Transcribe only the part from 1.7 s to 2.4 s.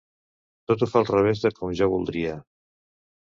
jo voldria.